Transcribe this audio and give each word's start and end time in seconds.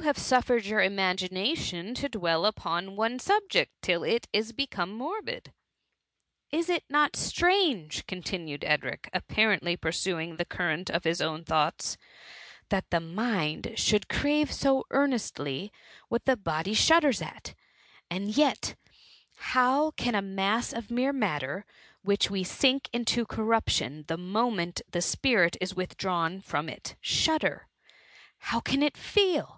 ^^ 0.00 0.02
You 0.02 0.06
have 0.06 0.16
suffered 0.18 0.64
your 0.64 0.80
imagination 0.80 1.94
to 1.96 2.08
dwell 2.08 2.46
upon 2.46 2.94
one 2.96 3.18
subject, 3.18 3.72
till 3.82 4.02
it 4.04 4.28
is 4.32 4.50
become 4.52 4.92
morbid. 4.92 5.44
^' 5.44 5.52
Is 6.56 6.70
it 6.70 6.84
not 6.88 7.16
strange,^ 7.16 8.06
continued 8.06 8.64
Edric, 8.64 9.10
appa 9.12 9.34
rently 9.42 9.78
pursuing 9.78 10.36
the 10.36 10.44
current 10.46 10.88
of 10.90 11.02
his 11.04 11.20
own 11.20 11.44
thoughts, 11.44 11.98
'* 12.32 12.68
that 12.70 12.88
the 12.90 13.00
mind 13.00 13.72
should 13.74 14.08
crave 14.08 14.50
so 14.52 14.84
earnestly 14.92 15.70
what 16.08 16.24
the 16.24 16.36
body 16.36 16.72
shudders 16.72 17.20
at; 17.20 17.52
and 18.08 18.34
yet, 18.36 18.76
how 19.36 19.90
can 19.90 20.14
a 20.14 20.22
mass 20.22 20.72
of 20.72 20.86
/mere 20.86 21.14
matter, 21.14 21.66
which 22.02 22.30
we 22.30 22.42
see 22.44 22.54
sink 22.60 22.88
into 22.94 23.26
cor« 23.26 23.44
ruption 23.44 24.06
the 24.06 24.16
moment 24.16 24.80
the 24.88 25.02
spirit 25.02 25.56
is 25.60 25.74
withdrawn 25.74 26.40
from 26.40 26.68
it, 26.70 26.94
shudder? 27.02 27.68
How 28.38 28.60
can 28.60 28.82
it 28.84 28.94
even 28.96 29.02
feel? 29.02 29.56